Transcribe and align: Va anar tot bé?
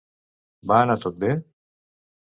Va 0.73 0.81
anar 0.87 0.97
tot 1.05 1.23
bé? 1.27 1.33